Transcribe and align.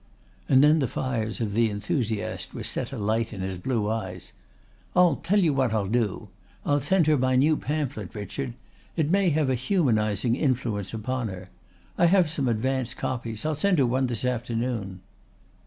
And 0.49 0.63
then 0.63 0.79
the 0.79 0.87
fires 0.87 1.39
of 1.41 1.53
the 1.53 1.69
enthusiast 1.69 2.55
were 2.55 2.63
set 2.63 2.91
alight 2.91 3.31
in 3.33 3.41
his 3.41 3.59
blue 3.59 3.87
eyes. 3.87 4.33
"I'll 4.95 5.17
tell 5.17 5.37
you 5.39 5.53
what 5.53 5.73
I'll 5.73 5.85
do: 5.85 6.29
I'll 6.65 6.81
send 6.81 7.05
her 7.05 7.19
my 7.19 7.35
new 7.35 7.55
pamphlet, 7.55 8.15
Richard. 8.15 8.53
It 8.95 9.11
may 9.11 9.29
have 9.29 9.51
a 9.51 9.53
humanising 9.53 10.33
influence 10.35 10.91
upon 10.91 11.27
her. 11.27 11.49
I 11.99 12.07
have 12.07 12.31
some 12.31 12.47
advance 12.47 12.95
copies. 12.95 13.45
I'll 13.45 13.55
send 13.55 13.77
her 13.77 13.85
one 13.85 14.07
this 14.07 14.25
afternoon." 14.25 15.01